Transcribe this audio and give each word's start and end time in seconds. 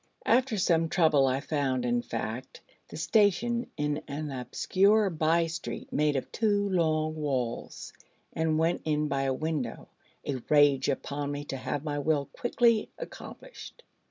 After 0.25 0.57
some 0.57 0.89
trouble 0.89 1.27
I 1.27 1.39
found, 1.41 1.85
in 1.85 2.01
fact, 2.01 2.61
the 2.87 2.97
station 2.97 3.69
in 3.77 4.01
an 4.07 4.31
obscure 4.31 5.11
by 5.11 5.45
street 5.45 5.93
made 5.93 6.15
of 6.15 6.31
two 6.31 6.67
long 6.69 7.13
walls, 7.13 7.93
and 8.33 8.57
went 8.57 8.81
in 8.85 9.07
by 9.09 9.21
a 9.25 9.31
window, 9.31 9.89
a 10.25 10.37
rage 10.49 10.89
upon 10.89 11.31
me 11.31 11.45
to 11.45 11.55
have 11.57 11.83
my 11.83 11.99
will 11.99 12.25
quickly 12.33 12.89
accomplished. 12.97 13.83